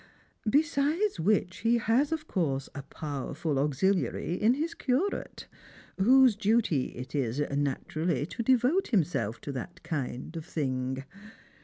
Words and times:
Besides 0.49 1.19
which 1.19 1.57
he 1.57 1.79
nas 1.87 2.11
of 2.11 2.27
course 2.27 2.69
a 2.73 2.81
powerful 2.81 3.59
auxiliary 3.59 4.33
in 4.33 4.55
his 4.55 4.73
curate, 4.73 5.45
whose 5.99 6.35
duty 6.35 6.85
it 6.95 7.13
is, 7.13 7.39
naturally, 7.39 8.25
to 8.25 8.41
devote 8.41 8.87
himself 8.87 9.39
to 9.41 9.51
that 9.51 9.83
kind 9.83 10.35
of 10.35 10.43
thing. 10.43 11.03